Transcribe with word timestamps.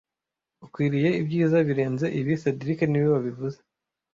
Ukwiriye 0.65 1.09
ibyiza 1.21 1.57
birenze 1.67 2.05
ibi 2.19 2.33
cedric 2.41 2.79
niwe 2.87 3.07
wabivuze 3.15 3.59